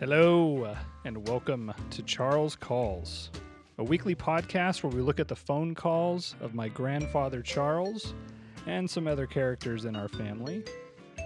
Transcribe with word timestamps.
Hello, 0.00 0.74
and 1.04 1.28
welcome 1.28 1.74
to 1.90 2.02
Charles 2.04 2.56
Calls, 2.56 3.30
a 3.76 3.84
weekly 3.84 4.14
podcast 4.14 4.82
where 4.82 4.90
we 4.90 5.02
look 5.02 5.20
at 5.20 5.28
the 5.28 5.36
phone 5.36 5.74
calls 5.74 6.36
of 6.40 6.54
my 6.54 6.68
grandfather 6.68 7.42
Charles 7.42 8.14
and 8.66 8.88
some 8.88 9.06
other 9.06 9.26
characters 9.26 9.84
in 9.84 9.94
our 9.94 10.08
family. 10.08 10.64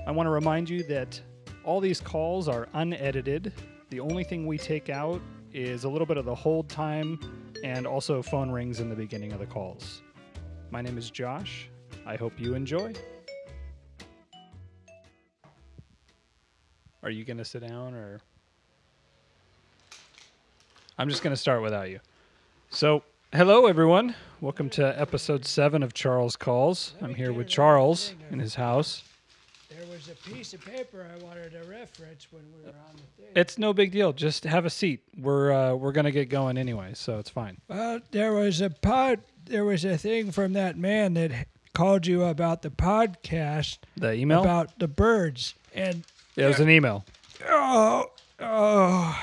I 0.08 0.10
want 0.10 0.26
to 0.26 0.32
remind 0.32 0.68
you 0.68 0.82
that 0.88 1.20
all 1.62 1.78
these 1.78 2.00
calls 2.00 2.48
are 2.48 2.66
unedited. 2.74 3.52
The 3.90 4.00
only 4.00 4.24
thing 4.24 4.44
we 4.44 4.58
take 4.58 4.90
out 4.90 5.22
is 5.52 5.84
a 5.84 5.88
little 5.88 6.04
bit 6.04 6.16
of 6.16 6.24
the 6.24 6.34
hold 6.34 6.68
time 6.68 7.20
and 7.62 7.86
also 7.86 8.22
phone 8.22 8.50
rings 8.50 8.80
in 8.80 8.88
the 8.88 8.96
beginning 8.96 9.30
of 9.30 9.38
the 9.38 9.46
calls. 9.46 10.02
My 10.72 10.82
name 10.82 10.98
is 10.98 11.12
Josh. 11.12 11.70
I 12.04 12.16
hope 12.16 12.32
you 12.40 12.54
enjoy. 12.54 12.92
Are 17.04 17.10
you 17.10 17.24
going 17.24 17.38
to 17.38 17.44
sit 17.44 17.64
down 17.64 17.94
or? 17.94 18.18
I'm 20.98 21.08
just 21.08 21.22
going 21.22 21.32
to 21.34 21.40
start 21.40 21.62
without 21.62 21.90
you. 21.90 22.00
So, 22.70 23.02
hello 23.32 23.66
everyone. 23.66 24.14
Welcome 24.40 24.70
to 24.70 25.00
episode 25.00 25.44
7 25.44 25.82
of 25.82 25.94
Charles 25.94 26.36
Calls. 26.36 26.94
I'm 27.00 27.14
here 27.14 27.32
with 27.32 27.48
Charles 27.48 28.14
in 28.30 28.38
his 28.38 28.54
house. 28.54 29.02
There 29.70 29.86
was 29.90 30.08
a 30.08 30.30
piece 30.30 30.54
of 30.54 30.64
paper 30.64 31.06
I 31.12 31.22
wanted 31.24 31.50
to 31.52 31.58
reference 31.68 32.28
when 32.30 32.42
we 32.56 32.62
were 32.64 32.68
on 32.68 32.94
the 32.96 33.22
thing. 33.22 33.32
It's 33.34 33.58
no 33.58 33.72
big 33.72 33.90
deal. 33.90 34.12
Just 34.12 34.44
have 34.44 34.64
a 34.64 34.70
seat. 34.70 35.02
We're 35.18 35.52
uh, 35.52 35.74
we're 35.74 35.92
going 35.92 36.04
to 36.04 36.12
get 36.12 36.28
going 36.28 36.56
anyway, 36.56 36.92
so 36.94 37.18
it's 37.18 37.30
fine. 37.30 37.58
Well, 37.68 38.00
there 38.12 38.32
was 38.32 38.60
a 38.60 38.70
pod. 38.70 39.20
There 39.46 39.64
was 39.64 39.84
a 39.84 39.98
thing 39.98 40.30
from 40.30 40.52
that 40.52 40.76
man 40.78 41.14
that 41.14 41.48
called 41.74 42.06
you 42.06 42.22
about 42.24 42.62
the 42.62 42.70
podcast 42.70 43.78
The 43.96 44.14
email? 44.14 44.42
about 44.42 44.78
the 44.78 44.86
birds, 44.88 45.54
and 45.74 46.04
it 46.36 46.44
was 46.46 46.60
an 46.60 46.70
email. 46.70 47.04
oh, 47.48 48.10
oh, 48.38 49.20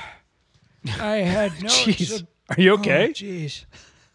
I 1.00 1.16
had 1.18 1.52
notes. 1.62 1.84
Jeez. 1.84 2.20
ab- 2.20 2.28
Are 2.50 2.60
you 2.60 2.70
oh, 2.72 2.74
okay? 2.74 3.08
Jeez, 3.10 3.64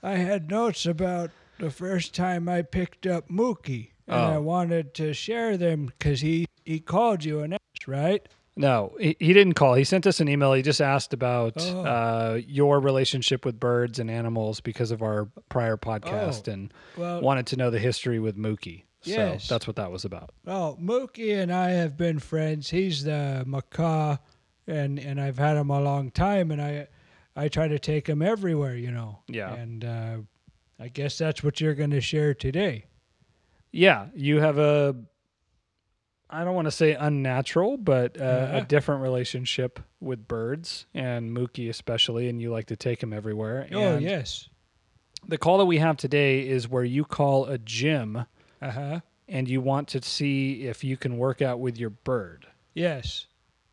I 0.04 0.16
had 0.18 0.50
notes 0.50 0.86
about 0.86 1.32
the 1.60 1.72
first 1.72 2.14
time 2.14 2.48
I 2.48 2.62
picked 2.62 3.08
up 3.08 3.30
Mookie, 3.30 3.90
and 4.08 4.16
I 4.16 4.36
Oh. 4.36 4.42
wanted 4.42 4.94
to 4.96 5.14
share 5.14 5.58
them 5.58 5.88
because 5.88 6.22
he 6.22 6.46
he 6.66 6.80
called 6.80 7.24
you 7.24 7.40
and 7.42 7.54
asked, 7.54 7.88
right? 7.88 8.28
No, 8.60 8.96
he, 9.00 9.16
he 9.20 9.34
didn't 9.34 9.54
call. 9.54 9.76
He 9.76 9.84
sent 9.84 10.08
us 10.08 10.20
an 10.20 10.28
email. 10.28 10.52
He 10.54 10.64
just 10.64 10.82
asked 10.82 11.14
about 11.14 11.54
Oh. 11.60 11.82
uh, 11.86 12.42
your 12.48 12.80
relationship 12.80 13.46
with 13.46 13.60
birds 13.60 14.00
and 14.00 14.10
animals 14.10 14.60
because 14.62 14.90
of 14.92 15.02
our 15.04 15.30
prior 15.50 15.78
podcast 15.78 16.50
Oh. 16.50 16.54
and 16.54 16.74
Well, 16.98 17.22
wanted 17.22 17.46
to 17.48 17.56
know 17.56 17.70
the 17.70 17.78
history 17.80 18.18
with 18.20 18.36
Mookie. 18.36 18.84
Yes. 19.04 19.46
So 19.46 19.54
that's 19.56 19.68
what 19.68 19.76
that 19.76 19.92
was 19.92 20.06
about. 20.06 20.32
Well, 20.44 20.78
Mookie 20.82 21.40
and 21.40 21.54
I 21.54 21.70
have 21.70 21.96
been 21.96 22.18
friends. 22.20 22.72
He's 22.72 23.04
the 23.04 23.44
macaw, 23.46 24.18
and 24.68 25.00
and 25.00 25.20
I've 25.20 25.38
had 25.38 25.56
them 25.56 25.70
a 25.70 25.80
long 25.82 26.12
time, 26.12 26.52
and 26.52 26.62
I 26.62 26.88
I 27.36 27.48
try 27.48 27.68
to 27.68 27.80
take 27.80 28.06
them 28.06 28.22
everywhere, 28.22 28.76
you 28.76 28.92
know. 28.92 29.20
Yeah. 29.28 29.54
And 29.54 29.86
uh, 29.86 30.18
I 30.80 30.88
guess 30.90 31.18
that's 31.18 31.44
what 31.44 31.60
you're 31.62 31.76
going 31.76 31.92
to 31.92 32.02
share 32.02 32.34
today. 32.34 32.86
Yeah, 33.72 34.08
you 34.16 34.40
have 34.40 34.58
a, 34.58 34.96
I 36.30 36.44
don't 36.44 36.56
want 36.56 36.66
to 36.66 36.72
say 36.72 36.94
unnatural, 36.94 37.78
but 37.78 38.20
uh, 38.20 38.24
Yeah. 38.24 38.58
a 38.58 38.66
different 38.66 39.02
relationship 39.02 39.80
with 40.00 40.28
birds 40.28 40.86
and 40.94 41.36
Mookie 41.36 41.70
especially, 41.70 42.28
and 42.28 42.42
you 42.42 42.52
like 42.52 42.66
to 42.68 42.76
take 42.76 43.02
him 43.02 43.14
everywhere. 43.14 43.68
oh 43.72 43.80
And 43.80 44.02
yes. 44.04 44.50
The 45.28 45.38
call 45.38 45.58
that 45.58 45.66
we 45.66 45.78
have 45.80 45.98
today 45.98 46.48
is 46.48 46.68
where 46.70 46.84
you 46.84 47.04
call 47.06 47.46
a 47.46 47.58
gym 47.58 48.26
Uh 48.62 48.72
huh. 48.72 49.00
and 49.28 49.48
you 49.50 49.62
want 49.62 49.88
to 49.90 50.02
see 50.02 50.64
if 50.64 50.84
you 50.84 50.98
can 50.98 51.18
work 51.18 51.42
out 51.42 51.60
with 51.60 51.78
your 51.78 51.90
bird. 51.90 52.48
Yes. 52.74 53.28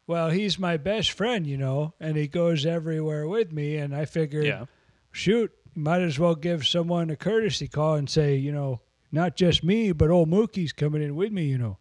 Well, 0.07 0.31
he's 0.31 0.59
my 0.59 0.77
best 0.77 1.13
friend, 1.13 1.47
you 1.47 1.57
know, 1.57 1.95
and 1.99 2.17
he 2.17 2.29
goes 2.29 2.67
everywhere 2.67 3.27
with 3.27 3.53
me, 3.53 3.77
and 3.77 3.95
I 3.97 4.05
figured, 4.05 4.69
shoot, 5.13 5.51
might 5.75 6.03
as 6.03 6.19
well 6.19 6.35
give 6.35 6.67
someone 6.67 7.09
a 7.11 7.17
courtesy 7.17 7.69
call 7.69 7.95
and 7.95 8.09
say, 8.09 8.37
you 8.37 8.53
know, 8.53 8.81
not 9.11 9.37
just 9.37 9.65
me, 9.65 9.93
but 9.93 10.11
old 10.11 10.29
Mookie's 10.29 10.73
coming 10.73 11.03
in 11.03 11.15
with 11.17 11.33
me, 11.33 11.45
you 11.45 11.57
know. 11.59 11.79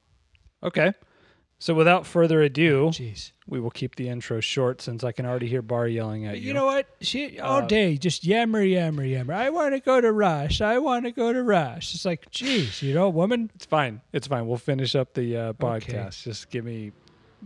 Okay. 0.64 0.94
So 1.60 1.74
without 1.74 2.06
further 2.06 2.42
ado, 2.42 2.88
Jeez. 2.92 3.32
we 3.48 3.60
will 3.60 3.72
keep 3.72 3.96
the 3.96 4.10
intro 4.10 4.42
short 4.42 4.82
since 4.82 5.02
I 5.04 5.14
can 5.14 5.26
already 5.26 5.48
hear 5.48 5.62
Bar 5.62 5.88
yelling 5.88 6.26
at 6.26 6.40
you. 6.40 6.48
You 6.50 6.54
know 6.54 6.66
what? 6.66 6.88
She 7.00 7.40
all 7.40 7.60
Uh, 7.64 7.66
day 7.68 7.96
just 7.98 8.26
yammer, 8.26 8.62
yammer, 8.62 9.04
yammer. 9.06 9.34
I 9.34 9.50
want 9.50 9.74
to 9.74 9.80
go 9.80 10.02
to 10.02 10.12
Rush. 10.12 10.60
I 10.60 10.80
want 10.80 11.06
to 11.06 11.12
go 11.12 11.32
to 11.32 11.42
Rush. 11.42 11.96
It's 11.96 12.04
like, 12.04 12.30
geez, 12.32 12.82
you 12.84 12.94
know, 12.94 13.08
woman. 13.10 13.50
It's 13.56 13.66
fine. 13.66 14.02
It's 14.12 14.28
fine. 14.28 14.46
We'll 14.46 14.58
finish 14.58 14.94
up 14.94 15.14
the 15.14 15.38
uh, 15.38 15.42
Okay. 15.62 15.94
podcast. 15.94 16.24
Just 16.24 16.50
give 16.50 16.66
me, 16.66 16.92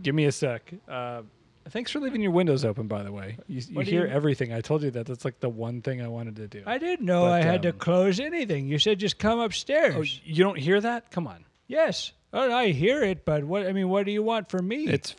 give 0.02 0.14
me 0.14 0.24
a 0.26 0.32
sec. 0.32 0.72
Uh, 0.88 1.22
thanks 1.70 1.90
for 1.90 2.00
leaving 2.00 2.20
your 2.22 2.30
windows 2.32 2.64
open, 2.64 2.86
by 2.88 3.02
the 3.02 3.12
way. 3.12 3.36
You, 3.46 3.62
you 3.70 3.80
hear 3.80 4.06
you- 4.06 4.12
everything. 4.12 4.52
I 4.52 4.60
told 4.60 4.82
you 4.82 4.90
that. 4.92 5.06
That's 5.06 5.24
like 5.24 5.40
the 5.40 5.48
one 5.48 5.82
thing 5.82 6.00
I 6.02 6.08
wanted 6.08 6.36
to 6.36 6.48
do. 6.48 6.62
I 6.66 6.78
didn't 6.78 7.04
know 7.06 7.22
But, 7.24 7.32
I 7.32 7.42
had 7.42 7.62
to 7.62 7.70
um, 7.70 7.78
close 7.78 8.20
anything. 8.20 8.66
You 8.68 8.78
said 8.78 8.98
just 8.98 9.18
come 9.18 9.38
upstairs. 9.40 9.94
oh, 9.96 10.02
you 10.24 10.42
don't 10.44 10.58
hear 10.58 10.80
that? 10.80 11.10
Come 11.10 11.26
on. 11.26 11.44
yes. 11.66 12.12
Oh, 12.30 12.52
I 12.54 12.72
hear 12.72 13.02
it, 13.02 13.24
but 13.24 13.42
what? 13.44 13.66
I 13.66 13.72
mean, 13.72 13.88
what 13.88 14.04
do 14.04 14.12
you 14.12 14.22
want 14.22 14.50
from 14.50 14.68
me? 14.68 14.86
It's, 14.86 15.14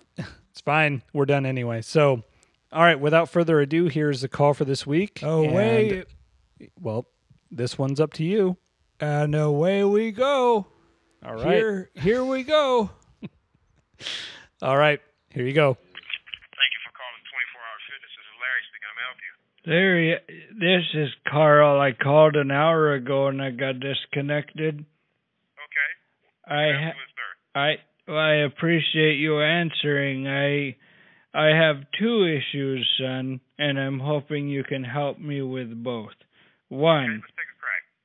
it's 0.52 0.62
fine. 0.62 1.02
We're 1.12 1.26
done 1.26 1.44
anyway. 1.48 1.82
So, 1.82 2.22
all 2.72 2.84
right. 2.84 3.00
Without 3.00 3.30
further 3.30 3.60
ado, 3.60 3.86
here's 3.88 4.22
the 4.22 4.28
call 4.28 4.54
for 4.54 4.64
this 4.64 4.86
week. 4.86 5.22
oh, 5.24 5.42
And, 5.44 5.52
away 5.52 6.04
Well, 6.80 7.08
this 7.50 7.80
one's 7.80 8.00
up 8.00 8.14
to 8.14 8.24
you. 8.24 8.58
and 9.00 9.34
away 9.34 9.84
we 9.86 10.12
go. 10.12 10.68
All 11.26 11.34
right. 11.34 11.48
Here, 11.56 11.90
here 11.96 12.24
we 12.24 12.44
go. 12.44 12.92
All 14.62 14.78
right. 14.78 15.00
Here 15.32 15.46
you 15.46 15.54
go. 15.54 15.74
Thank 15.74 16.72
you 16.76 16.82
for 16.84 16.92
calling 16.92 17.24
24 17.32 17.64
Hour 17.64 17.80
Fitness. 17.88 18.12
This 18.12 18.28
is 18.28 18.38
Larry 18.44 18.64
speaking. 18.68 18.90
I'm 18.92 19.00
help 19.08 19.20
you. 19.24 19.34
There, 19.66 19.96
this 20.60 20.86
is 20.96 21.10
Carl. 21.32 21.80
I 21.80 21.92
called 21.92 22.36
an 22.36 22.52
hour 22.52 22.94
ago 22.94 23.28
and 23.28 23.42
I 23.42 23.52
got 23.52 23.80
disconnected. 23.80 24.76
Okay. 24.80 25.90
I 26.48 26.66
Yes, 26.68 26.96
sir. 26.96 27.60
I 27.60 27.76
well, 28.08 28.18
I 28.18 28.34
appreciate 28.46 29.16
you 29.16 29.40
answering. 29.42 30.28
I 30.28 30.76
I 31.34 31.56
have 31.56 31.86
two 32.00 32.26
issues, 32.26 32.88
son, 33.00 33.40
and 33.60 33.80
I'm 33.80 34.00
hoping 34.00 34.50
you 34.50 34.64
can 34.64 34.84
help 34.84 35.20
me 35.20 35.42
with 35.42 35.84
both. 35.84 36.10
Okay, 36.10 36.82
One, 36.82 37.22
let's 37.22 37.34
take 37.38 37.50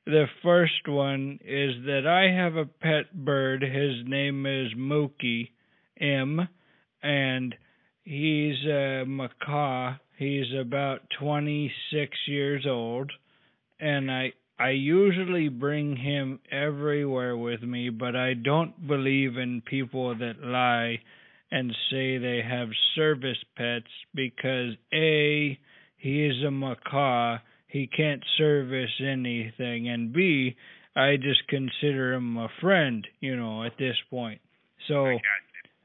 the 0.06 0.26
first 0.42 0.86
one 0.86 1.38
is 1.42 1.72
that 1.86 2.06
I 2.06 2.30
have 2.30 2.56
a 2.56 2.66
pet 2.66 3.24
bird. 3.24 3.62
His 3.62 4.06
name 4.06 4.44
is 4.44 4.74
Mookie 4.76 5.48
M, 6.00 6.48
and 7.02 7.54
he's 8.02 8.64
a 8.66 9.04
macaw. 9.06 9.94
He's 10.18 10.46
about 10.58 11.00
26 11.18 12.16
years 12.28 12.66
old, 12.66 13.10
and 13.80 14.10
I 14.10 14.32
I 14.58 14.70
usually 14.70 15.48
bring 15.48 15.96
him 15.96 16.38
everywhere 16.50 17.36
with 17.36 17.62
me, 17.62 17.90
but 17.90 18.14
I 18.14 18.34
don't 18.34 18.86
believe 18.86 19.36
in 19.36 19.62
people 19.62 20.14
that 20.14 20.44
lie 20.44 21.00
and 21.50 21.74
say 21.90 22.18
they 22.18 22.40
have 22.48 22.68
service 22.94 23.42
pets 23.56 23.90
because 24.14 24.74
A, 24.92 25.58
he 25.96 26.24
is 26.24 26.44
a 26.44 26.52
macaw, 26.52 27.38
he 27.66 27.88
can't 27.88 28.22
service 28.38 29.00
anything, 29.00 29.88
and 29.88 30.12
B, 30.12 30.56
I 30.94 31.16
just 31.16 31.48
consider 31.48 32.12
him 32.12 32.36
a 32.36 32.48
friend, 32.60 33.06
you 33.20 33.34
know, 33.34 33.64
at 33.64 33.76
this 33.76 33.96
point. 34.08 34.40
So. 34.86 35.18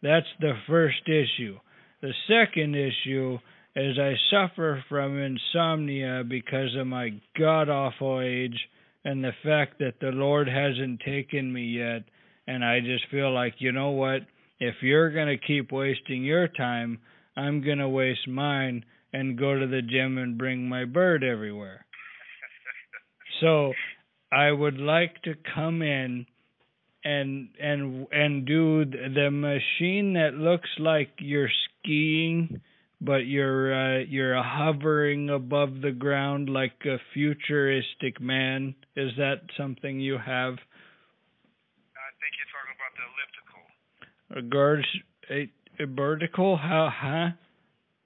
That's 0.02 0.28
the 0.40 0.54
first 0.68 1.08
issue. 1.08 1.58
The 2.02 2.14
second 2.28 2.76
issue 2.76 3.38
is 3.76 3.98
I 4.00 4.14
suffer 4.32 4.84
from 4.90 5.18
insomnia 5.18 6.24
because 6.28 6.76
of 6.78 6.88
my 6.88 7.10
god 7.38 7.70
awful 7.70 8.22
age 8.22 8.58
and 9.06 9.24
the 9.24 9.34
fact 9.44 9.80
that 9.80 10.00
the 10.02 10.12
Lord 10.12 10.48
hasn't 10.48 11.02
taken 11.02 11.52
me 11.52 11.64
yet. 11.66 12.04
And 12.48 12.66
I 12.66 12.80
just 12.80 13.06
feel 13.12 13.34
like, 13.34 13.56
you 13.60 13.72
know 13.72 13.92
what? 13.92 14.22
If 14.60 14.76
you're 14.82 15.12
going 15.12 15.28
to 15.28 15.38
keep 15.38 15.72
wasting 15.72 16.24
your 16.24 16.48
time, 16.48 17.00
I'm 17.38 17.64
going 17.64 17.78
to 17.78 17.88
waste 17.88 18.28
mine 18.28 18.84
and 19.14 19.38
go 19.38 19.58
to 19.58 19.68
the 19.68 19.82
gym 19.82 20.18
and 20.18 20.38
bring 20.38 20.68
my 20.68 20.86
bird 20.86 21.24
everywhere. 21.24 21.86
So 23.42 23.72
I 24.34 24.52
would 24.52 24.80
like 24.80 25.22
to 25.22 25.34
come 25.56 25.82
in 25.82 26.26
and 27.04 27.50
and 27.60 28.08
and 28.12 28.46
do 28.46 28.86
the 28.86 29.30
machine 29.32 30.14
that 30.14 30.34
looks 30.34 30.70
like 30.80 31.10
you're 31.20 31.50
skiing 31.82 32.62
but 33.02 33.24
you're 33.28 33.72
uh, 33.72 34.00
you're 34.04 34.42
hovering 34.44 35.30
above 35.30 35.82
the 35.82 35.92
ground 35.92 36.50
like 36.50 36.76
a 36.86 36.98
futuristic 37.14 38.20
man. 38.20 38.76
Is 38.96 39.12
that 39.18 39.42
something 39.56 40.00
you 40.00 40.18
have? 40.20 40.60
I 41.96 42.10
think 42.20 42.36
you're 42.36 42.52
talking 42.52 42.76
about 42.76 42.94
the 43.00 43.06
elliptical. 43.08 43.64
a 44.36 44.42
guard 44.44 44.84
a, 45.32 45.48
a 45.80 45.88
vertical? 45.88 46.58
How 46.58 46.92
huh 46.92 47.32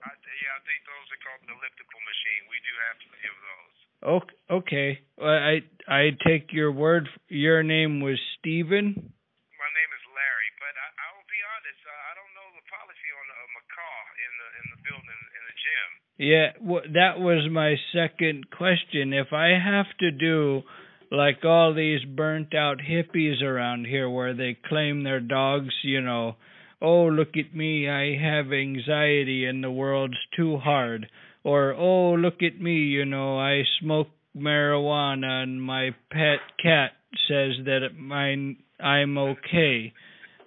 I, 0.05 0.11
yeah, 0.13 0.53
I 0.53 0.61
think 0.61 0.85
those 0.85 1.07
are 1.09 1.21
called 1.25 1.41
an 1.47 1.57
elliptical 1.57 2.01
machine. 2.05 2.41
We 2.53 2.59
do 2.61 2.73
have 2.85 2.95
plenty 3.01 3.27
of 3.33 3.37
those. 3.41 3.77
Okay, 4.03 4.35
okay. 4.51 4.89
Well, 5.17 5.31
I 5.31 5.63
I 5.87 6.11
take 6.27 6.51
your 6.51 6.71
word. 6.71 7.07
Your 7.29 7.63
name 7.63 8.01
was 8.01 8.19
Steven. 8.39 8.91
My 8.99 9.69
name 9.71 9.91
is 9.95 10.03
Larry, 10.11 10.49
but 10.59 10.73
I, 10.75 10.87
I 10.91 11.07
will 11.15 11.29
be 11.31 11.39
honest. 11.55 11.79
Uh, 11.87 12.11
I 12.11 12.11
don't 12.19 12.33
know 12.35 12.47
the 12.51 12.67
policy 12.67 13.09
on 13.15 13.25
a 13.31 13.41
macaw 13.55 13.99
in 14.19 14.31
the 14.35 14.47
in 14.59 14.65
the 14.75 14.79
building 14.83 15.21
in 15.39 15.43
the 15.47 15.55
gym. 15.55 15.89
Yeah, 16.19 16.49
w- 16.59 16.87
that 16.99 17.15
was 17.23 17.47
my 17.49 17.79
second 17.95 18.51
question. 18.51 19.13
If 19.15 19.31
I 19.31 19.55
have 19.55 19.87
to 19.99 20.11
do 20.11 20.63
like 21.09 21.45
all 21.45 21.73
these 21.73 22.03
burnt 22.03 22.53
out 22.53 22.79
hippies 22.83 23.41
around 23.41 23.87
here 23.87 24.09
where 24.09 24.33
they 24.33 24.57
claim 24.67 25.03
their 25.03 25.21
dogs, 25.21 25.73
you 25.83 26.01
know, 26.01 26.35
oh, 26.81 27.05
look 27.05 27.37
at 27.37 27.55
me, 27.55 27.87
I 27.87 28.17
have 28.19 28.51
anxiety 28.51 29.45
and 29.45 29.63
the 29.63 29.71
world's 29.71 30.19
too 30.35 30.57
hard. 30.57 31.07
Or, 31.43 31.73
oh, 31.73 32.13
look 32.13 32.41
at 32.41 32.59
me, 32.59 32.77
you 32.77 33.05
know, 33.05 33.37
I 33.37 33.63
smoke 33.81 34.07
marijuana 34.35 35.43
and 35.43 35.61
my 35.61 35.89
pet 36.09 36.39
cat 36.61 36.91
says 37.27 37.65
that 37.65 37.89
mine, 37.97 38.57
I'm 38.79 39.17
okay. 39.17 39.93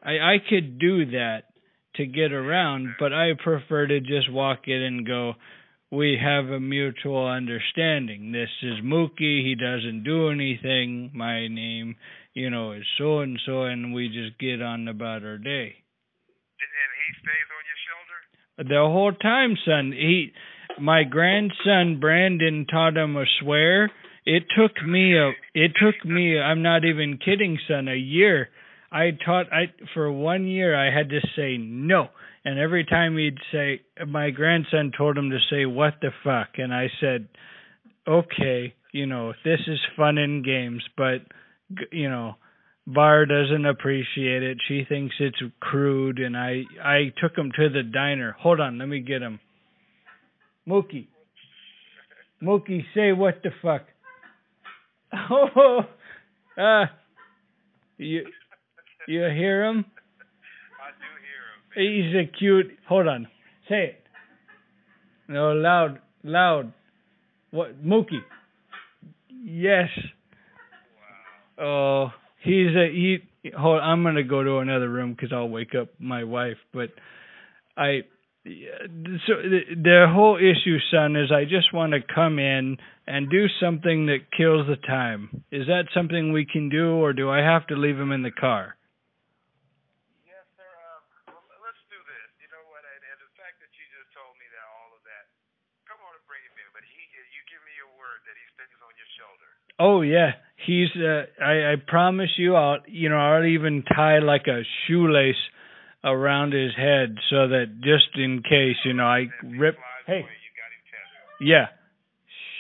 I, 0.02 0.10
I 0.10 0.37
could 0.48 0.78
do 0.78 1.06
that 1.12 1.44
to 1.96 2.06
get 2.06 2.32
around, 2.32 2.96
but 2.98 3.12
I 3.12 3.31
prefer 3.43 3.87
to 3.87 4.00
just 4.00 4.31
walk 4.31 4.60
in 4.66 4.82
and 4.82 5.06
go, 5.06 5.34
we 5.90 6.19
have 6.20 6.46
a 6.46 6.60
mutual 6.60 7.28
understanding. 7.28 8.32
This 8.32 8.50
is 8.62 8.84
Mookie. 8.84 9.44
He 9.44 9.54
doesn't 9.54 10.02
do 10.04 10.31
anything. 10.31 11.12
My 11.14 11.46
name, 11.46 11.96
you 12.34 12.50
know, 12.50 12.72
is 12.72 12.84
so 12.98 13.20
and 13.20 13.38
so, 13.46 13.62
and 13.64 13.94
we 13.94 14.08
just 14.08 14.38
get 14.38 14.60
on 14.60 14.88
about 14.88 15.22
our 15.22 15.38
day. 15.38 15.76
And, 16.58 16.72
and 16.72 16.93
he 17.00 17.08
stays 17.22 17.48
on 17.54 17.64
your 17.69 17.81
shoulder. 17.87 18.19
The 18.75 18.93
whole 18.93 19.12
time, 19.12 19.56
son. 19.64 19.93
He, 19.93 20.32
my 20.80 21.04
grandson 21.04 21.98
Brandon 22.00 22.66
taught 22.70 22.96
him 22.96 23.16
a 23.16 23.24
swear. 23.40 23.90
It 24.24 24.44
took 24.56 24.84
me 24.86 25.16
a. 25.16 25.30
It 25.54 25.72
took 25.80 26.04
me. 26.04 26.38
I'm 26.38 26.62
not 26.62 26.84
even 26.84 27.18
kidding, 27.18 27.58
son. 27.68 27.88
A 27.88 27.96
year. 27.96 28.48
I 28.90 29.10
taught. 29.24 29.52
I 29.52 29.72
for 29.94 30.10
one 30.10 30.46
year 30.46 30.74
I 30.74 30.96
had 30.96 31.10
to 31.10 31.20
say 31.36 31.56
no 31.58 32.08
and 32.46 32.60
every 32.60 32.84
time 32.84 33.18
he'd 33.18 33.38
say, 33.50 33.80
my 34.06 34.30
grandson 34.30 34.92
told 34.96 35.18
him 35.18 35.30
to 35.30 35.38
say, 35.50 35.66
what 35.66 35.94
the 36.00 36.10
fuck? 36.22 36.50
And 36.58 36.72
I 36.72 36.86
said, 37.00 37.26
okay, 38.06 38.72
you 38.92 39.06
know, 39.06 39.32
this 39.44 39.58
is 39.66 39.80
fun 39.96 40.16
and 40.16 40.44
games, 40.44 40.84
but, 40.96 41.22
you 41.90 42.08
know, 42.08 42.36
Bar 42.86 43.26
doesn't 43.26 43.66
appreciate 43.66 44.44
it. 44.44 44.58
She 44.69 44.84
thinks 44.88 45.16
it's 45.19 45.42
crude, 45.58 46.20
and 46.20 46.36
I 46.36 46.62
I 46.80 47.12
took 47.20 47.36
him 47.36 47.50
to 47.56 47.69
the 47.69 47.82
diner. 47.82 48.36
Hold 48.38 48.60
on, 48.60 48.78
let 48.78 48.86
me 48.86 49.00
get 49.00 49.22
him. 49.22 49.40
Mookie. 50.68 51.06
Mookie, 52.42 52.84
say 52.94 53.12
what 53.12 53.42
the 53.42 53.50
fuck? 53.62 53.82
Oh, 55.30 55.80
uh, 56.58 56.86
you 57.96 58.24
you 59.06 59.20
hear 59.20 59.64
him? 59.64 59.84
I 60.80 60.90
do 60.90 61.06
hear 61.22 61.94
him. 61.94 62.12
Man. 62.14 62.26
He's 62.26 62.28
a 62.34 62.38
cute. 62.38 62.78
Hold 62.88 63.06
on. 63.08 63.28
Say 63.68 63.84
it. 63.84 64.02
No, 65.28 65.52
loud, 65.52 66.00
loud. 66.22 66.72
What, 67.50 67.84
Mookie? 67.84 68.22
Yes. 69.30 69.88
Oh, 71.58 72.08
he's 72.42 72.74
a 72.76 72.88
he. 72.92 73.19
Hold. 73.56 73.80
I'm 73.80 74.02
gonna 74.02 74.24
go 74.24 74.42
to 74.42 74.58
another 74.58 74.88
room 74.88 75.12
because 75.14 75.32
I'll 75.32 75.48
wake 75.48 75.74
up 75.74 75.88
my 75.98 76.24
wife. 76.24 76.58
But 76.72 76.90
I. 77.76 78.02
So 79.26 79.43
the, 79.43 79.75
the 79.75 80.06
whole 80.06 80.38
issue, 80.38 80.78
son, 80.94 81.19
is 81.19 81.34
I 81.34 81.50
just 81.50 81.75
want 81.75 81.98
to 81.98 82.00
come 82.00 82.38
in 82.38 82.78
and 83.02 83.26
do 83.26 83.50
something 83.58 84.06
that 84.06 84.31
kills 84.31 84.70
the 84.70 84.78
time. 84.87 85.43
Is 85.50 85.66
that 85.66 85.90
something 85.90 86.31
we 86.31 86.46
can 86.46 86.70
do, 86.70 86.94
or 86.94 87.10
do 87.10 87.26
I 87.26 87.43
have 87.43 87.66
to 87.69 87.75
leave 87.75 87.98
him 87.98 88.14
in 88.14 88.22
the 88.22 88.31
car? 88.31 88.78
Yes, 90.31 90.46
sir. 90.54 90.62
Um, 90.62 91.34
well, 91.34 91.43
let's 91.58 91.82
do 91.90 91.98
this. 92.06 92.28
You 92.38 92.46
know 92.54 92.62
what? 92.70 92.87
And, 92.87 93.02
and 93.02 93.19
the 93.19 93.34
fact 93.34 93.58
that 93.58 93.72
you 93.75 93.82
just 93.90 94.14
told 94.14 94.31
me 94.38 94.46
that 94.54 94.66
all 94.78 94.94
of 94.94 95.02
that, 95.10 95.26
come 95.90 95.98
on 96.06 96.14
and 96.14 96.22
bring 96.31 96.46
him 96.46 96.54
in. 96.54 96.70
But 96.70 96.87
he, 96.87 97.02
you 97.34 97.43
give 97.50 97.62
me 97.66 97.75
your 97.75 97.90
word 97.98 98.22
that 98.31 98.37
he 98.38 98.46
stays 98.54 98.78
on 98.78 98.94
your 98.94 99.10
shoulder. 99.19 99.50
Oh 99.82 100.06
yeah, 100.06 100.38
he's. 100.62 100.94
Uh, 100.94 101.26
I 101.43 101.75
I 101.75 101.82
promise 101.82 102.31
you, 102.38 102.54
I'll. 102.54 102.78
You 102.87 103.10
know, 103.10 103.19
I'll 103.19 103.43
even 103.43 103.82
tie 103.82 104.22
like 104.22 104.46
a 104.46 104.62
shoelace 104.87 105.43
around 106.06 106.53
his 106.53 106.70
head 106.76 107.17
so 107.29 107.49
that 107.49 107.81
just 107.82 108.17
in 108.17 108.43
case, 108.43 108.76
you 108.85 108.94
know, 108.94 109.05
I 109.05 109.26
rip. 109.43 109.76
Hey. 110.06 110.25
Yeah. 111.41 111.67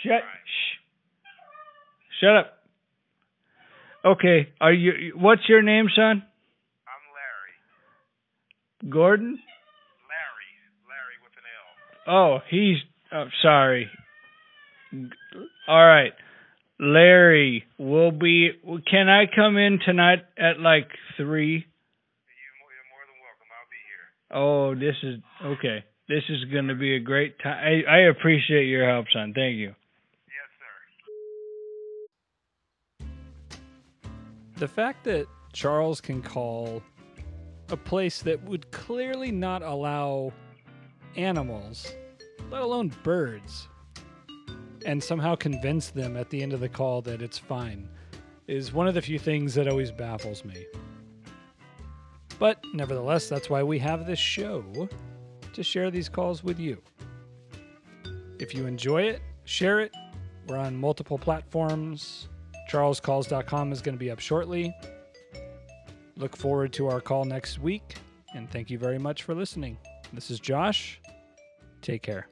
Shut. 0.02 0.22
Shut 2.20 2.36
up. 2.36 2.52
Okay. 4.04 4.48
Are 4.60 4.72
you? 4.72 5.14
What's 5.16 5.48
your 5.48 5.62
name, 5.62 5.86
son? 5.94 6.22
I'm 6.86 7.04
Larry. 7.14 8.90
Gordon. 8.90 9.38
Larry. 10.08 10.48
Larry 10.88 11.16
with 11.22 11.32
an 11.38 11.44
L. 12.06 12.14
Oh, 12.14 12.38
he's. 12.50 12.76
Oh, 13.12 13.28
sorry. 13.42 13.90
All 15.68 15.86
right. 15.86 16.12
Larry 16.78 17.64
will 17.78 18.12
be. 18.12 18.50
Can 18.90 19.08
I 19.08 19.24
come 19.34 19.56
in 19.56 19.78
tonight 19.84 20.24
at 20.38 20.60
like 20.60 20.88
three? 21.16 21.64
You're 21.64 22.56
more 22.60 23.04
than 23.08 23.18
welcome. 23.24 23.48
I'll 23.50 23.70
be 23.72 23.80
here. 23.88 24.06
Oh, 24.32 24.74
this 24.74 24.96
is 25.02 25.20
okay. 25.44 25.84
This 26.08 26.22
is 26.28 26.44
going 26.52 26.68
to 26.68 26.74
be 26.74 26.96
a 26.96 27.00
great 27.00 27.38
time. 27.40 27.84
I, 27.88 27.90
I 27.90 27.98
appreciate 28.08 28.66
your 28.66 28.88
help, 28.88 29.06
son. 29.12 29.32
Thank 29.34 29.56
you. 29.56 29.74
Yes, 30.28 30.48
sir. 33.00 33.06
The 34.56 34.68
fact 34.68 35.04
that 35.04 35.26
Charles 35.52 36.00
can 36.00 36.22
call 36.22 36.82
a 37.70 37.76
place 37.76 38.22
that 38.22 38.42
would 38.44 38.70
clearly 38.70 39.32
not 39.32 39.62
allow 39.62 40.32
animals, 41.16 41.92
let 42.50 42.62
alone 42.62 42.92
birds, 43.02 43.68
and 44.84 45.02
somehow 45.02 45.34
convince 45.34 45.90
them 45.90 46.16
at 46.16 46.30
the 46.30 46.42
end 46.42 46.52
of 46.52 46.60
the 46.60 46.68
call 46.68 47.02
that 47.02 47.22
it's 47.22 47.38
fine 47.38 47.88
is 48.46 48.72
one 48.72 48.86
of 48.86 48.94
the 48.94 49.02
few 49.02 49.18
things 49.18 49.54
that 49.54 49.66
always 49.66 49.90
baffles 49.90 50.44
me. 50.44 50.64
But 52.38 52.62
nevertheless, 52.74 53.28
that's 53.28 53.48
why 53.48 53.62
we 53.62 53.78
have 53.78 54.06
this 54.06 54.18
show 54.18 54.88
to 55.52 55.62
share 55.62 55.90
these 55.90 56.08
calls 56.08 56.44
with 56.44 56.58
you. 56.58 56.82
If 58.38 58.54
you 58.54 58.66
enjoy 58.66 59.02
it, 59.02 59.22
share 59.44 59.80
it. 59.80 59.92
We're 60.46 60.58
on 60.58 60.76
multiple 60.76 61.18
platforms. 61.18 62.28
CharlesCalls.com 62.70 63.72
is 63.72 63.80
going 63.80 63.94
to 63.94 63.98
be 63.98 64.10
up 64.10 64.18
shortly. 64.18 64.74
Look 66.16 66.36
forward 66.36 66.72
to 66.74 66.88
our 66.88 67.00
call 67.00 67.24
next 67.24 67.58
week, 67.58 67.96
and 68.34 68.50
thank 68.50 68.70
you 68.70 68.78
very 68.78 68.98
much 68.98 69.22
for 69.22 69.34
listening. 69.34 69.78
This 70.12 70.30
is 70.30 70.40
Josh. 70.40 71.00
Take 71.82 72.02
care. 72.02 72.28